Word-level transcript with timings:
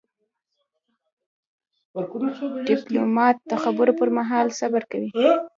ډيپلومات 2.69 3.37
د 3.51 3.53
خبرو 3.63 3.91
پر 3.99 4.09
مهال 4.17 4.47
صبر 4.59 4.81
کوي. 4.91 5.09